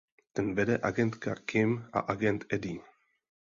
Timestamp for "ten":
0.37-0.47